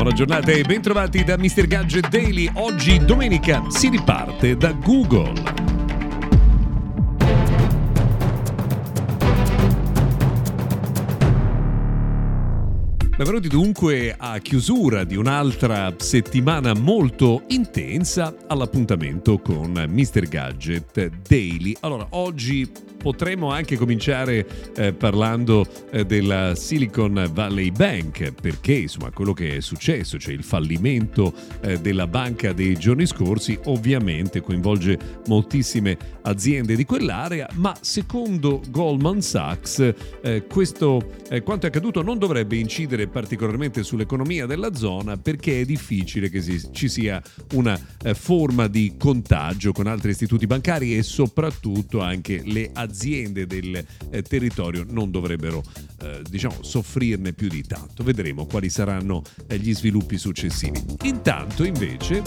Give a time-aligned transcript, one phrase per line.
[0.00, 1.66] Buona giornata e bentrovati da Mr.
[1.66, 2.50] Gadget Daily.
[2.54, 5.34] Oggi domenica si riparte da Google.
[13.14, 20.26] Benvenuti dunque a chiusura di un'altra settimana molto intensa all'appuntamento con Mr.
[20.26, 21.76] Gadget Daily.
[21.80, 22.66] Allora, oggi
[23.00, 24.46] potremmo anche cominciare
[24.76, 30.44] eh, parlando eh, della Silicon Valley Bank, perché insomma quello che è successo, cioè il
[30.44, 31.32] fallimento
[31.62, 39.22] eh, della banca dei giorni scorsi, ovviamente coinvolge moltissime aziende di quell'area, ma secondo Goldman
[39.22, 45.62] Sachs eh, questo, eh, quanto è accaduto non dovrebbe incidere particolarmente sull'economia della zona perché
[45.62, 47.22] è difficile che si, ci sia
[47.54, 53.46] una eh, forma di contagio con altri istituti bancari e soprattutto anche le aziende aziende
[53.46, 55.62] del eh, territorio non dovrebbero
[56.02, 58.02] eh, diciamo, soffrirne più di tanto.
[58.02, 60.82] Vedremo quali saranno eh, gli sviluppi successivi.
[61.02, 62.22] Intanto invece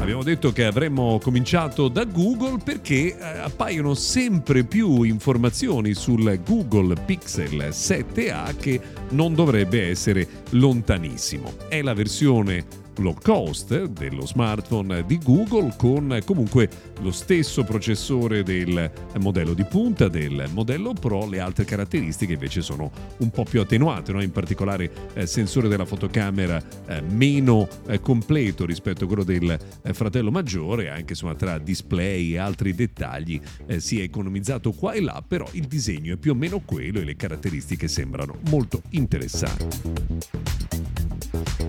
[0.00, 6.94] abbiamo detto che avremmo cominciato da Google perché eh, appaiono sempre più informazioni sul Google
[7.04, 11.54] Pixel 7a che non dovrebbe essere lontanissimo.
[11.68, 16.68] È la versione low cost dello smartphone di Google con comunque
[17.00, 22.90] lo stesso processore del modello di punta del modello Pro, le altre caratteristiche invece sono
[23.18, 24.22] un po' più attenuate, no?
[24.22, 29.92] in particolare eh, sensore della fotocamera eh, meno eh, completo rispetto a quello del eh,
[29.92, 35.00] fratello maggiore, anche insomma, tra display e altri dettagli eh, si è economizzato qua e
[35.00, 40.75] là, però il disegno è più o meno quello e le caratteristiche sembrano molto interessanti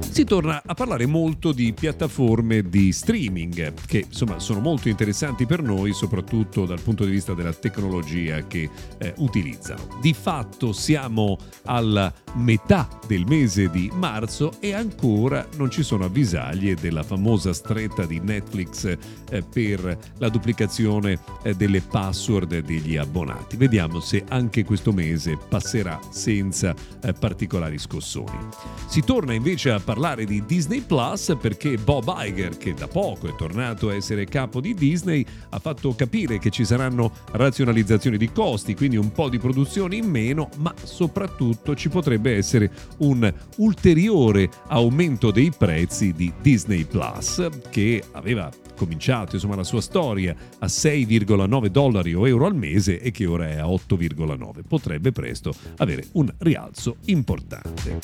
[0.10, 5.62] si torna a parlare molto di piattaforme di streaming che insomma sono molto interessanti per
[5.62, 10.00] noi soprattutto dal punto di vista della tecnologia che eh, utilizzano.
[10.02, 16.76] Di fatto siamo alla metà del mese di marzo e ancora non ci sono avvisaglie
[16.76, 18.98] della famosa stretta di Netflix
[19.30, 23.56] eh, per la duplicazione eh, delle password degli abbonati.
[23.58, 28.48] Vediamo se anche questo mese passerà senza eh, particolari scossoni.
[28.88, 33.36] Si torna invece a parlare di Disney Plus perché Bob Iger, che da poco è
[33.38, 38.76] tornato a essere capo di Disney, ha fatto capire che ci saranno razionalizzazioni di costi,
[38.76, 45.32] quindi un po' di produzione in meno, ma soprattutto ci potrebbe essere un ulteriore aumento
[45.32, 52.14] dei prezzi di Disney Plus che aveva cominciato insomma, la sua storia a 6,9 dollari
[52.14, 54.62] o euro al mese e che ora è a 8,9.
[54.66, 58.00] Potrebbe presto avere un rialzo importante.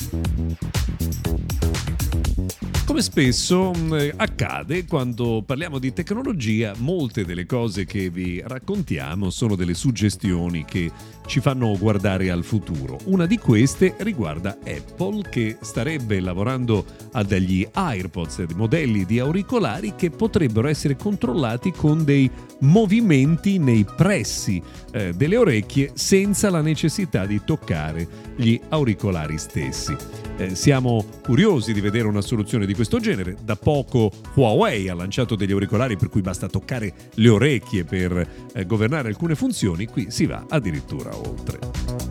[2.86, 9.56] Come spesso mm, accade quando parliamo di tecnologia, molte delle cose che vi raccontiamo sono
[9.56, 10.92] delle suggestioni che
[11.26, 12.98] ci fanno guardare al futuro.
[13.04, 20.10] Una di queste riguarda Apple che starebbe lavorando a degli AirPods, modelli di auricolari che
[20.10, 22.30] potrebbero essere controllati con dei
[22.60, 24.62] movimenti nei pressi
[24.92, 28.06] eh, delle orecchie senza la necessità di toccare
[28.36, 29.96] gli auricolari stessi.
[30.36, 33.36] Eh, siamo curiosi di vedere una soluzione di questo genere.
[33.42, 38.66] Da poco Huawei ha lanciato degli auricolari per cui basta toccare le orecchie per eh,
[38.66, 42.03] governare alcune funzioni, qui si va addirittura oltre.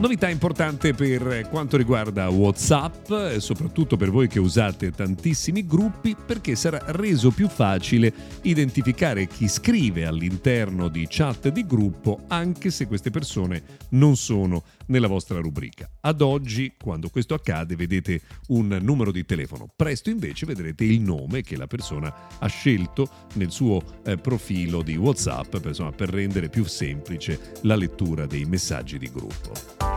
[0.00, 6.80] Novità importante per quanto riguarda WhatsApp, soprattutto per voi che usate tantissimi gruppi, perché sarà
[6.86, 8.10] reso più facile
[8.42, 15.06] identificare chi scrive all'interno di chat di gruppo, anche se queste persone non sono nella
[15.06, 15.86] vostra rubrica.
[16.00, 19.70] Ad oggi, quando questo accade, vedete un numero di telefono.
[19.76, 24.96] Presto invece vedrete il nome che la persona ha scelto nel suo eh, profilo di
[24.96, 29.89] WhatsApp per, insomma, per rendere più semplice la lettura dei messaggi di gruppo.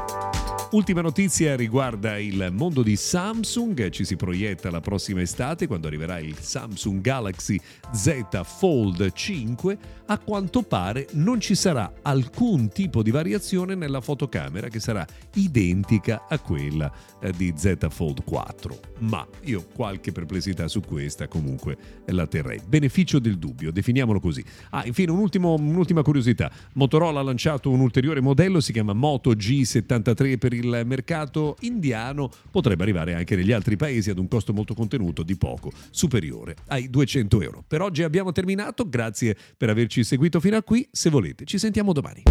[0.74, 6.18] Ultima notizia riguarda il mondo di Samsung, ci si proietta la prossima estate quando arriverà
[6.18, 7.60] il Samsung Galaxy
[7.92, 9.78] Z Fold 5,
[10.08, 15.06] a quanto pare non ci sarà alcun tipo di variazione nella fotocamera che sarà
[15.36, 16.92] identica a quella
[17.22, 18.80] eh, di Z Fold 4.
[19.02, 21.78] Ma io qualche perplessità su questa comunque
[22.08, 22.60] la terrei.
[22.68, 24.44] Beneficio del dubbio, definiamolo così.
[24.72, 26.52] Ah, infine un ultimo, un'ultima curiosità.
[26.74, 32.30] Motorola ha lanciato un ulteriore modello, si chiama Moto G73 per il il mercato indiano
[32.50, 36.90] potrebbe arrivare anche negli altri paesi ad un costo molto contenuto di poco superiore ai
[36.90, 37.64] 200 euro.
[37.68, 41.94] Per oggi abbiamo terminato, grazie per averci seguito fino a qui, se volete ci sentiamo
[41.94, 42.24] domani.